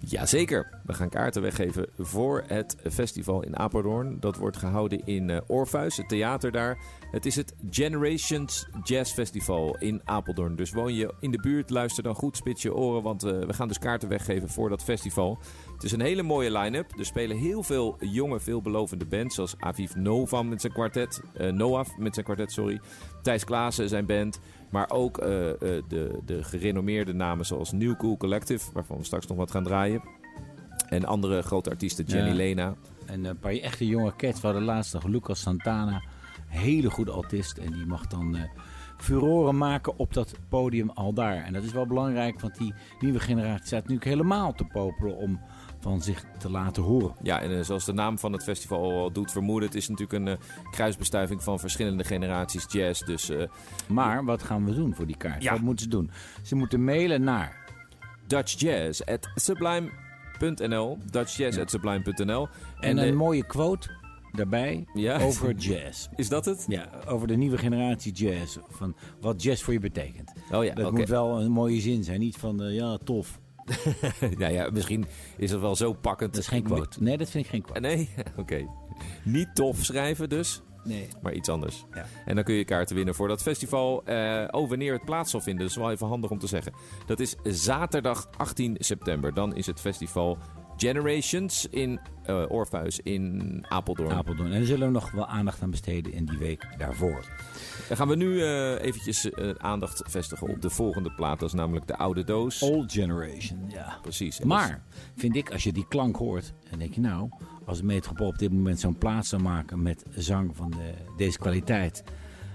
Jazeker, 0.00 0.80
we 0.84 0.92
gaan 0.92 1.08
kaarten 1.08 1.42
weggeven 1.42 1.86
voor 1.98 2.44
het 2.46 2.76
festival 2.90 3.42
in 3.42 3.58
Apeldoorn. 3.58 4.20
Dat 4.20 4.36
wordt 4.36 4.56
gehouden 4.56 5.06
in 5.06 5.30
eh, 5.30 5.40
Orpheus, 5.46 5.96
het 5.96 6.08
theater 6.08 6.52
daar. 6.52 6.78
Het 7.10 7.26
is 7.26 7.36
het 7.36 7.54
Generations 7.70 8.68
Jazz 8.82 9.12
Festival 9.12 9.76
in 9.78 10.00
Apeldoorn. 10.04 10.56
Dus 10.56 10.72
woon 10.72 10.94
je 10.94 11.14
in 11.20 11.30
de 11.30 11.40
buurt, 11.40 11.70
luister 11.70 12.02
dan 12.02 12.14
goed, 12.14 12.36
spits 12.36 12.62
je 12.62 12.74
oren. 12.74 13.02
Want 13.02 13.22
eh, 13.22 13.40
we 13.40 13.52
gaan 13.52 13.68
dus 13.68 13.78
kaarten 13.78 14.08
weggeven 14.08 14.48
voor 14.48 14.68
dat 14.68 14.82
festival. 14.82 15.38
Het 15.82 15.90
is 15.90 15.96
een 15.98 16.04
hele 16.06 16.22
mooie 16.22 16.58
line-up. 16.58 16.98
Er 16.98 17.04
spelen 17.04 17.36
heel 17.36 17.62
veel 17.62 17.96
jonge, 18.00 18.40
veelbelovende 18.40 19.04
bands. 19.04 19.34
Zoals 19.34 19.54
Aviv 19.58 19.94
Novam 19.94 20.48
met 20.48 20.60
zijn 20.60 20.72
kwartet. 20.72 21.22
eh 21.34 21.52
Noaf 21.52 21.96
met 21.96 22.14
zijn 22.14 22.24
kwartet, 22.24 22.52
sorry. 22.52 22.80
Thijs 23.22 23.44
Klaassen, 23.44 23.88
zijn 23.88 24.06
band. 24.06 24.40
Maar 24.70 24.90
ook 24.90 25.18
eh, 25.18 25.50
eh, 25.50 25.56
de, 25.88 26.18
de 26.24 26.44
gerenommeerde 26.44 27.12
namen 27.14 27.46
zoals 27.46 27.72
New 27.72 27.96
Cool 27.96 28.16
Collective. 28.16 28.72
Waarvan 28.72 28.98
we 28.98 29.04
straks 29.04 29.26
nog 29.26 29.36
wat 29.36 29.50
gaan 29.50 29.64
draaien. 29.64 30.02
En 30.88 31.04
andere 31.04 31.42
grote 31.42 31.70
artiesten, 31.70 32.04
Jenny 32.04 32.28
Ja. 32.28 32.34
Lena. 32.34 32.74
En 33.06 33.24
een 33.24 33.38
paar 33.38 33.52
echte 33.52 33.86
jonge 33.86 34.16
cats. 34.16 34.40
We 34.40 34.46
hadden 34.46 34.64
laatst 34.64 34.92
nog 34.94 35.04
Lucas 35.04 35.40
Santana. 35.40 36.02
Hele 36.46 36.90
goede 36.90 37.10
altist. 37.10 37.58
En 37.58 37.72
die 37.72 37.86
mag 37.86 38.06
dan 38.06 38.36
furoren 38.96 39.56
maken 39.56 39.98
op 39.98 40.14
dat 40.14 40.34
podium 40.48 40.90
al 40.90 41.12
daar. 41.12 41.44
En 41.44 41.52
dat 41.52 41.62
is 41.62 41.72
wel 41.72 41.86
belangrijk, 41.86 42.40
want 42.40 42.58
die 42.58 42.74
nieuwe 43.00 43.20
generatie 43.20 43.66
staat 43.66 43.88
nu 43.88 43.96
helemaal 44.00 44.52
te 44.52 44.64
popelen 44.64 45.16
om 45.16 45.40
van 45.82 46.02
zich 46.02 46.24
te 46.38 46.50
laten 46.50 46.82
horen. 46.82 47.14
Ja, 47.22 47.40
en 47.40 47.58
eh, 47.58 47.64
zoals 47.64 47.84
de 47.84 47.92
naam 47.92 48.18
van 48.18 48.32
het 48.32 48.42
festival 48.42 48.82
al 48.82 49.12
doet 49.12 49.30
vermoeden, 49.32 49.68
het 49.68 49.78
is 49.78 49.88
natuurlijk 49.88 50.18
een 50.18 50.28
eh, 50.28 50.44
kruisbestuiving 50.70 51.42
van 51.42 51.58
verschillende 51.58 52.04
generaties 52.04 52.66
jazz. 52.68 53.04
Dus 53.04 53.28
eh, 53.28 53.42
Maar 53.88 54.24
wat 54.24 54.42
gaan 54.42 54.64
we 54.64 54.74
doen 54.74 54.94
voor 54.94 55.06
die 55.06 55.16
kaart? 55.16 55.42
Ja. 55.42 55.52
Wat 55.52 55.60
moeten 55.60 55.84
ze 55.84 55.90
doen? 55.90 56.10
Ze 56.42 56.54
moeten 56.54 56.84
mailen 56.84 57.22
naar 57.22 57.56
Dutch 58.26 58.60
Jazz 58.60 59.00
at 59.00 59.28
sublime.nl. 59.34 60.98
Dutch 61.10 61.36
Jazz 61.36 61.58
at 61.58 61.70
sublime.nl. 61.70 62.48
en, 62.80 62.98
eh, 62.98 63.06
een 63.06 63.16
mooie 63.16 63.46
quote 63.46 63.90
daarbij 64.32 64.84
Ja. 64.94 65.18
over 65.20 65.54
jazz. 65.54 66.08
Is 66.16 66.28
dat 66.28 66.44
het? 66.44 66.64
Ja, 66.68 66.88
over 67.06 67.26
de 67.28 67.36
nieuwe 67.36 67.58
generatie 67.58 68.12
jazz. 68.12 68.58
Van 68.68 68.94
wat 69.20 69.42
jazz 69.42 69.62
voor 69.62 69.72
je 69.72 69.78
betekent. 69.80 70.32
Oh 70.52 70.64
ja, 70.64 70.74
Dat 70.74 70.92
moet 70.92 71.08
wel 71.08 71.40
een 71.40 71.50
mooie 71.50 71.80
zin 71.80 72.04
zijn. 72.04 72.20
Niet 72.20 72.36
van, 72.36 72.58
ja, 72.72 72.98
tof. 73.04 73.40
nou 74.38 74.52
ja, 74.52 74.70
misschien 74.72 75.04
is 75.36 75.50
dat 75.50 75.60
wel 75.60 75.76
zo 75.76 75.92
pakkend. 75.92 76.32
Dat 76.32 76.42
is 76.42 76.48
geen 76.48 76.62
quote. 76.62 77.02
Nee, 77.02 77.18
dat 77.18 77.30
vind 77.30 77.44
ik 77.44 77.50
geen 77.50 77.62
quote. 77.62 77.80
Nee? 77.80 78.08
Oké. 78.36 78.66
Niet 79.24 79.54
tof 79.54 79.84
schrijven 79.84 80.28
dus, 80.28 80.62
Nee. 80.84 81.08
maar 81.22 81.32
iets 81.32 81.48
anders. 81.48 81.84
Ja. 81.94 82.06
En 82.24 82.34
dan 82.34 82.44
kun 82.44 82.54
je 82.54 82.64
kaarten 82.64 82.96
winnen 82.96 83.14
voor 83.14 83.28
dat 83.28 83.42
festival. 83.42 84.04
Eh, 84.04 84.44
oh, 84.50 84.68
wanneer 84.68 84.92
het 84.92 85.04
plaats 85.04 85.30
zal 85.30 85.40
vinden, 85.40 85.62
dat 85.62 85.70
is 85.70 85.82
wel 85.82 85.90
even 85.90 86.06
handig 86.06 86.30
om 86.30 86.38
te 86.38 86.46
zeggen. 86.46 86.72
Dat 87.06 87.20
is 87.20 87.36
zaterdag 87.42 88.28
18 88.36 88.76
september. 88.78 89.34
Dan 89.34 89.54
is 89.54 89.66
het 89.66 89.80
festival 89.80 90.38
Generations 90.76 91.66
in 91.70 92.00
eh 92.22 92.44
Orpheus 92.48 93.00
in 93.00 93.64
Apeldoorn. 93.68 94.12
Apeldoorn. 94.12 94.52
En 94.52 94.58
daar 94.58 94.66
zullen 94.66 94.86
we 94.86 94.92
nog 94.92 95.10
wel 95.10 95.26
aandacht 95.26 95.62
aan 95.62 95.70
besteden 95.70 96.12
in 96.12 96.24
die 96.24 96.38
week 96.38 96.66
daarvoor. 96.78 97.24
Dan 97.88 97.96
gaan 97.96 98.08
we 98.08 98.16
nu 98.16 98.42
eh, 98.42 98.84
eventjes 98.84 99.30
eh, 99.30 99.50
aandacht 99.50 100.02
vestigen 100.06 100.48
op 100.48 100.60
de 100.62 100.70
volgende 100.70 101.12
plaat. 101.12 101.38
Dat 101.40 101.48
is 101.48 101.54
namelijk 101.54 101.86
de 101.86 101.96
oude 101.96 102.24
doos. 102.24 102.62
Old 102.62 102.92
Generation, 102.92 103.58
ja. 103.68 103.98
Precies. 104.02 104.40
En 104.40 104.46
Maar, 104.46 104.82
vind 105.16 105.36
ik, 105.36 105.52
als 105.52 105.62
je 105.62 105.72
die 105.72 105.86
klank 105.88 106.16
hoort, 106.16 106.52
dan 106.70 106.78
denk 106.78 106.94
je 106.94 107.00
nou, 107.00 107.28
als 107.64 107.82
Metropool 107.82 108.26
op 108.28 108.38
dit 108.38 108.52
moment 108.52 108.80
zo'n 108.80 108.98
plaats 108.98 109.28
zou 109.28 109.42
maken 109.42 109.82
met 109.82 110.04
zang 110.10 110.56
van 110.56 110.70
de, 110.70 110.92
deze 111.16 111.38
kwaliteit, 111.38 112.04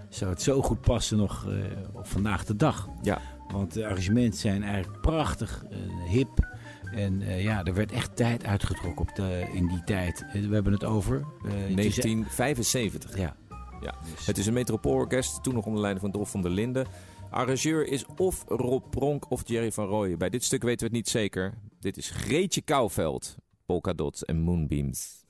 zou 0.09 0.31
het 0.31 0.41
zo 0.41 0.61
goed 0.61 0.81
passen 0.81 1.17
nog 1.17 1.47
op 1.93 2.07
vandaag 2.07 2.45
de 2.45 2.55
dag. 2.55 2.89
Ja, 3.01 3.21
Want 3.51 3.73
de 3.73 3.85
arrangementen 3.85 4.39
zijn 4.39 4.63
eigenlijk 4.63 5.01
prachtig, 5.01 5.65
hip. 6.07 6.55
En 6.93 7.21
eh, 7.21 7.43
ja, 7.43 7.63
er 7.63 7.73
werd 7.73 7.91
echt 7.91 8.15
tijd 8.15 8.45
uitgetrokken 8.45 9.01
op 9.09 9.15
de, 9.15 9.45
in 9.53 9.67
die 9.67 9.83
tijd. 9.83 10.25
Eh, 10.33 10.47
We 10.47 10.53
hebben 10.53 10.73
het 10.73 10.83
over... 10.83 11.15
eh, 11.17 11.23
het 11.51 11.53
is- 11.69 11.75
1975. 11.75 13.17
ja. 13.17 13.35
Ja. 13.81 13.95
Het 14.25 14.37
is 14.37 14.45
een 14.45 14.53
metropoolorkest, 14.53 15.43
toen 15.43 15.53
nog 15.53 15.65
onder 15.65 15.81
leiding 15.81 16.03
van 16.05 16.13
Dolf 16.13 16.29
van 16.31 16.41
der 16.41 16.51
Linden. 16.51 16.85
Arrangeur 17.29 17.87
is 17.87 18.05
of 18.17 18.43
Rob 18.47 18.83
Pronk 18.89 19.31
of 19.31 19.41
Jerry 19.47 19.71
van 19.71 19.85
Rooyen. 19.87 20.17
Bij 20.17 20.29
dit 20.29 20.43
stuk 20.43 20.61
weten 20.63 20.79
we 20.79 20.85
het 20.85 20.93
niet 20.95 21.09
zeker. 21.09 21.53
Dit 21.79 21.97
is 21.97 22.09
Greetje 22.09 22.61
Kouwveld, 22.61 23.35
Polka 23.65 23.93
Dots 23.93 24.25
en 24.25 24.37
Moonbeams. 24.39 25.25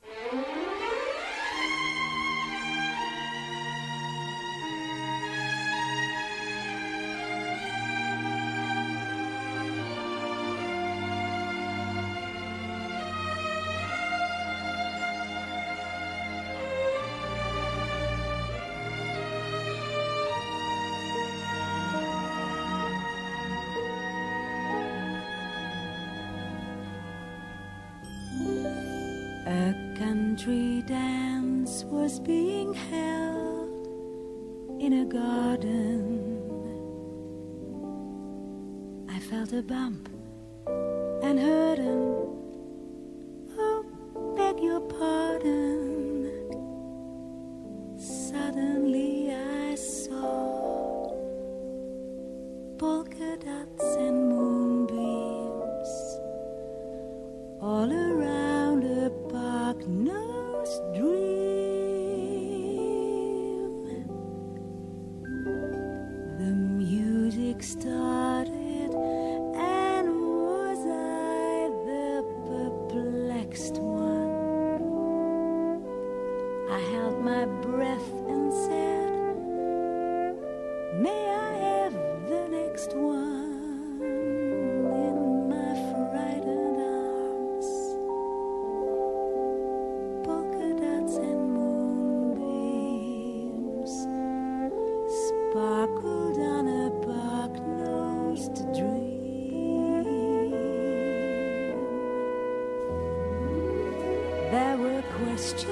There 104.50 104.78
were 104.78 105.02
questions 105.02 105.68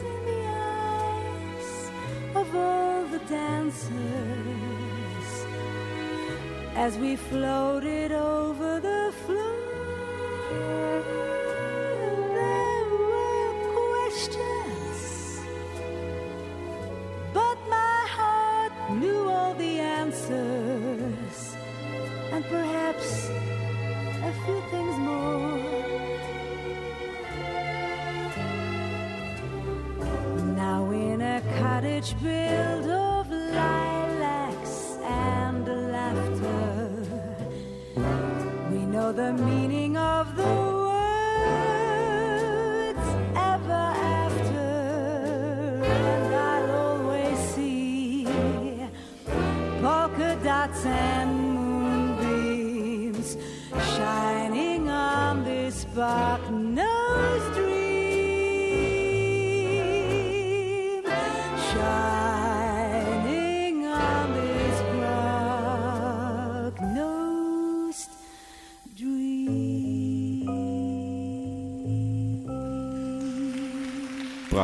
in 0.00 0.24
the 0.26 0.46
eyes 0.48 1.90
of 2.34 2.56
all 2.56 3.04
the 3.04 3.20
dancers 3.20 3.94
as 6.74 6.98
we 6.98 7.14
floated 7.14 8.10
over 8.10 8.73
much 32.04 32.22
bigger. 32.22 32.43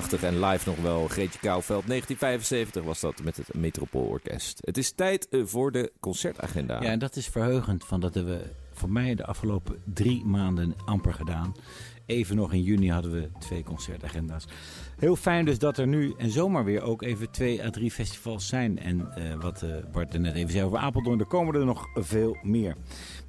En 0.01 0.45
live 0.45 0.69
nog 0.69 0.79
wel. 0.79 1.09
Greetje 1.09 1.39
Kouwveld, 1.39 1.87
1975 1.87 2.85
was 2.85 3.01
dat 3.01 3.23
met 3.23 3.37
het 3.37 3.55
Metropoolorkest. 3.55 4.59
Het 4.65 4.79
is 4.79 4.93
tijd 4.93 5.29
eh, 5.29 5.41
voor 5.45 5.73
de 5.73 5.93
concertagenda. 6.01 6.83
Ja, 6.83 6.91
en 6.91 6.99
dat 6.99 7.17
is 7.17 7.27
verheugend. 7.27 7.85
Van 7.85 8.01
dat 8.01 8.15
hebben 8.15 8.39
we 8.39 8.45
voor 8.73 8.91
mij 8.91 9.15
de 9.15 9.27
afgelopen 9.27 9.83
drie 9.85 10.25
maanden 10.25 10.75
amper 10.85 11.15
gedaan. 11.15 11.55
even 12.07 12.37
nog 12.37 12.53
in 12.53 12.63
juni 12.63 12.91
hadden 12.91 13.13
we 13.13 13.29
twee 13.39 13.63
concertagenda's. 13.63 14.45
Heel 14.99 15.17
fijn 15.17 15.45
dus 15.45 15.59
dat 15.59 15.79
er 15.79 15.87
nu 15.87 16.15
en 16.19 16.31
zomaar 16.31 16.65
weer 16.65 16.83
ook 16.83 17.03
even 17.03 17.31
twee 17.31 17.65
à 17.65 17.71
drie 17.71 17.91
festivals 17.91 18.47
zijn. 18.47 18.79
En 18.79 19.13
eh, 19.15 19.35
wat 19.41 19.63
eh, 19.63 19.71
Bart 19.93 20.15
er 20.15 20.21
net 20.21 20.35
even 20.35 20.51
zei 20.51 20.65
over 20.65 20.79
Apeldoorn, 20.79 21.21
er 21.21 21.27
komen 21.27 21.55
er 21.55 21.65
nog 21.65 21.87
veel 21.95 22.37
meer. 22.43 22.77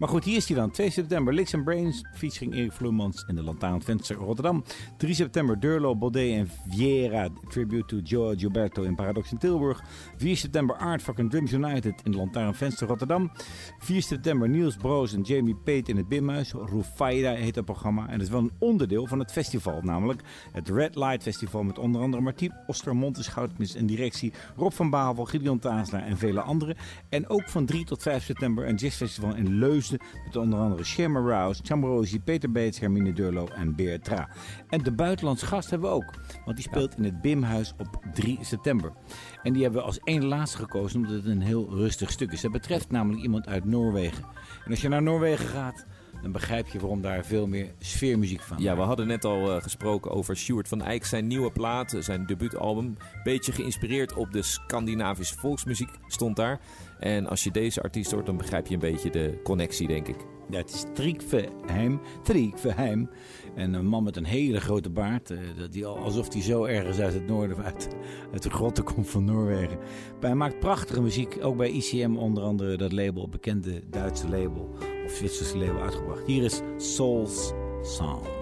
Maar 0.02 0.10
goed, 0.10 0.24
hier 0.24 0.36
is 0.36 0.48
hij 0.48 0.58
dan. 0.58 0.72
2 0.72 0.90
september, 0.90 1.34
Licks 1.34 1.54
and 1.54 1.64
Brains, 1.64 2.04
featuring 2.14 2.54
Erik 2.54 2.72
Vloemans 2.72 3.24
in 3.28 3.36
de 3.36 3.44
Lantaarnvenster 3.44 4.16
Rotterdam. 4.16 4.64
3 4.98 5.14
september, 5.14 5.60
Durlo, 5.60 5.96
Baudet 5.96 6.34
en 6.34 6.50
Viera, 6.70 7.28
tribute 7.50 7.86
to 7.86 7.98
Joe 7.98 8.38
Gilberto 8.38 8.84
in 8.84 8.96
Paradox 8.96 9.32
in 9.32 9.38
Tilburg. 9.38 9.84
4 10.18 10.38
september, 10.38 10.76
Art 10.76 11.02
Fucking 11.02 11.30
Drums 11.30 11.52
United 11.52 12.02
in 12.04 12.12
de 12.12 12.18
Lantaarnvenster 12.18 12.88
Rotterdam. 12.88 13.32
4 13.80 14.02
september, 14.02 14.50
Niels 14.50 14.76
Broos 14.76 15.14
en 15.14 15.22
Jamie 15.22 15.56
Pate 15.56 15.92
in 15.92 15.98
het 15.98 16.08
Bimhuis. 16.08 16.54
Rufaida 16.54 17.34
heet 17.34 17.54
dat 17.54 17.66
programma. 17.66 18.06
En 18.08 18.12
dat 18.12 18.22
is 18.22 18.30
wel 18.30 18.42
een 18.42 18.52
onderdeel 18.60 19.08
van 19.08 19.20
het 19.20 19.32
festival, 19.32 19.82
namelijk 19.82 20.22
het 20.52 20.70
Red 20.70 20.96
Light 20.96 21.24
Festival 21.24 21.64
met 21.64 21.80
onder 21.80 22.02
andere 22.02 22.24
Martien 22.24 22.54
Schoutmis 23.12 23.76
en 23.76 23.86
directie, 23.86 24.34
Rob 24.56 24.72
van 24.72 24.90
Bavel, 24.90 25.26
Gideon 25.26 25.60
Taasla 25.60 26.04
en 26.04 26.18
vele 26.18 26.42
anderen. 26.42 26.76
En 27.10 27.30
ook 27.30 27.50
van 27.50 27.66
3 27.66 27.86
tot 27.86 28.02
5 28.02 28.24
september 28.24 28.68
een 28.68 28.76
jazzfestival 28.76 29.36
in 29.36 29.58
Leusden 29.58 29.90
met 30.26 30.36
onder 30.36 30.60
andere 30.60 30.84
Sherma 30.84 31.20
Rouse, 31.20 31.62
Chambrosi, 31.64 32.22
Peter 32.22 32.52
Beets, 32.52 32.80
Hermine 32.80 33.14
Durlo 33.14 33.48
en 33.48 33.76
Beertra. 33.76 34.30
En 34.70 34.84
de 34.84 34.92
buitenlandse 34.92 35.46
gast 35.46 35.70
hebben 35.70 35.90
we 35.90 35.96
ook, 35.96 36.14
want 36.46 36.58
die 36.58 36.66
speelt 36.66 36.98
in 36.98 37.04
het 37.04 37.22
Bimhuis 37.22 37.74
op 37.78 38.02
3 38.14 38.38
september. 38.42 38.92
En 39.44 39.54
die 39.54 39.62
hebben 39.62 39.82
we 39.82 39.88
als 39.88 40.00
één 40.00 40.26
laatste 40.26 40.58
gekozen 40.58 41.00
omdat 41.00 41.16
het 41.16 41.26
een 41.26 41.42
heel 41.42 41.70
rustig 41.70 42.12
stuk 42.12 42.32
is. 42.32 42.42
Dat 42.42 42.52
betreft 42.52 42.92
namelijk 42.92 43.22
iemand 43.22 43.48
uit 43.48 43.66
Noorwegen. 43.66 44.24
En 44.66 44.72
als 44.72 44.82
je 44.82 44.88
naar 44.88 45.04
Noorwegen 45.04 45.48
gaat, 45.48 45.86
dan 46.22 46.32
begrijp 46.32 46.68
je 46.68 46.80
waarom 46.80 47.02
daar 47.02 47.26
veel 47.26 47.48
meer 47.48 47.74
sfeermuziek 47.80 48.42
van 48.42 48.58
Ja, 48.62 48.76
we 48.76 48.82
hadden 48.82 49.08
net 49.08 49.26
al 49.26 49.56
eh, 49.56 49.62
gesproken 49.62 50.12
over 50.12 50.38
Stuart 50.38 50.68
van 50.68 50.82
Eyck, 50.82 51.06
zijn 51.06 51.28
nieuwe 51.28 51.52
plaat, 51.52 51.94
eh, 51.94 52.02
zijn 52.02 52.26
debuutalbum. 52.26 52.98
Beetje 53.24 53.52
geïnspireerd 53.52 54.14
op 54.14 54.32
de 54.32 54.42
Scandinavische 54.42 55.38
volksmuziek 55.38 55.90
stond 56.08 56.36
daar. 56.36 56.60
En 57.02 57.28
als 57.28 57.44
je 57.44 57.52
deze 57.52 57.82
artiest 57.82 58.12
hoort, 58.12 58.26
dan 58.26 58.38
begrijp 58.38 58.68
je 58.68 58.74
een 58.74 58.80
beetje 58.80 59.10
de 59.10 59.40
connectie, 59.44 59.88
denk 59.88 60.08
ik. 60.08 60.16
Ja, 60.50 60.58
het 60.58 60.74
is 60.74 60.84
Triekveheim. 60.94 62.00
Triekveheim. 62.24 63.10
En 63.56 63.74
een 63.74 63.86
man 63.86 64.04
met 64.04 64.16
een 64.18 64.26
hele 64.26 64.60
grote 64.60 64.90
baard. 64.90 65.32
eh, 65.32 65.38
dat 65.58 65.72
die 65.72 65.86
al, 65.86 65.98
alsof 65.98 66.34
hij 66.34 66.42
zo 66.42 66.64
ergens 66.64 67.00
uit 67.00 67.14
het 67.14 67.28
noorden, 67.28 67.64
uit, 67.64 67.90
uit 68.32 68.44
de 68.44 68.50
grotten 68.50 68.84
komt 68.84 69.10
van 69.10 69.26
Noorwegen. 69.26 69.78
Maar 69.78 70.30
hij 70.30 70.36
maakt 70.36 70.60
prachtige 70.60 71.02
muziek. 71.02 71.38
Ook 71.42 71.58
bij 71.58 71.70
ICM 71.70 72.16
onder 72.16 72.44
andere 72.44 72.78
dat 72.78 72.92
label, 72.92 73.30
bekende 73.30 73.82
Duitse 73.90 74.30
label. 74.30 74.70
Of 75.06 75.12
Zwitserse 75.12 75.58
label 75.58 75.82
uitgebracht. 75.82 76.26
Hier 76.26 76.44
is 76.44 76.62
Soul's 76.78 77.54
Song. 77.82 78.41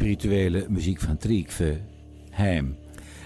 Spirituele 0.00 0.66
muziek 0.68 1.00
van 1.00 1.16
Triekve 1.16 1.80
Heim. 2.30 2.76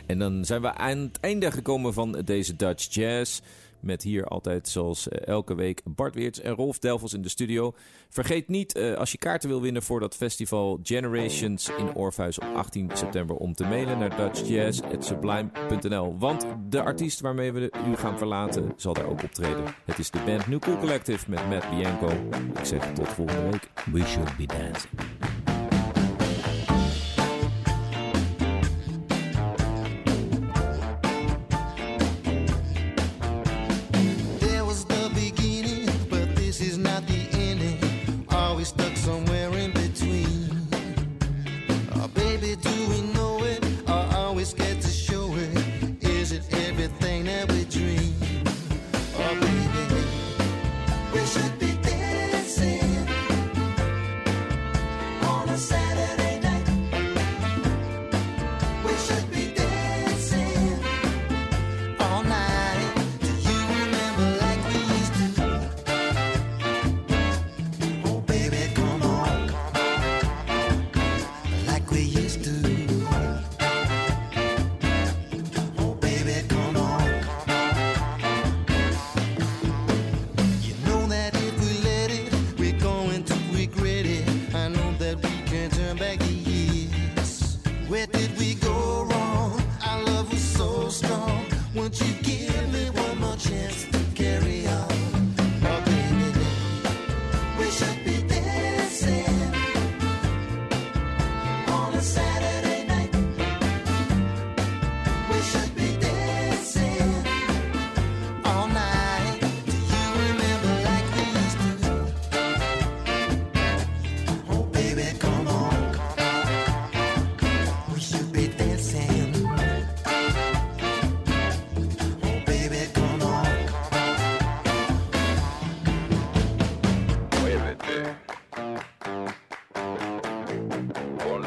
En 0.06 0.18
dan 0.18 0.44
zijn 0.44 0.60
we 0.60 0.74
aan 0.74 0.98
het 0.98 1.20
einde 1.20 1.50
gekomen 1.50 1.94
van 1.94 2.12
deze 2.24 2.56
Dutch 2.56 2.94
Jazz. 2.94 3.40
Met 3.80 4.02
hier 4.02 4.24
altijd 4.24 4.68
zoals 4.68 5.08
eh, 5.08 5.26
elke 5.26 5.54
week 5.54 5.80
Bart 5.84 6.14
Weerts 6.14 6.40
en 6.40 6.54
Rolf 6.54 6.78
Delvels 6.78 7.14
in 7.14 7.22
de 7.22 7.28
studio. 7.28 7.74
Vergeet 8.08 8.48
niet, 8.48 8.74
eh, 8.74 8.94
als 8.94 9.12
je 9.12 9.18
kaarten 9.18 9.48
wil 9.48 9.60
winnen 9.60 9.82
voor 9.82 10.00
dat 10.00 10.16
festival 10.16 10.80
Generations 10.82 11.70
in 11.78 11.94
Orpheus 11.94 12.38
op 12.38 12.54
18 12.54 12.90
september... 12.94 13.36
om 13.36 13.54
te 13.54 13.64
mailen 13.64 13.98
naar 13.98 14.16
dutchjazz.sublime.nl. 14.16 16.18
Want 16.18 16.46
de 16.68 16.82
artiest 16.82 17.20
waarmee 17.20 17.52
we 17.52 17.72
u 17.88 17.96
gaan 17.96 18.18
verlaten 18.18 18.72
zal 18.76 18.92
daar 18.92 19.06
ook 19.06 19.22
optreden. 19.22 19.64
Het 19.84 19.98
is 19.98 20.10
de 20.10 20.22
band 20.26 20.46
New 20.46 20.60
Cool 20.60 20.78
Collective 20.78 21.30
met 21.30 21.48
Matt 21.48 21.70
Bianco. 21.70 22.10
Ik 22.58 22.64
zeg 22.64 22.92
tot 22.92 23.08
volgende 23.08 23.50
week. 23.50 23.70
We 23.92 24.04
should 24.04 24.36
be 24.36 24.46
dancing. 24.46 25.43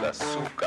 açúcar. 0.10 0.66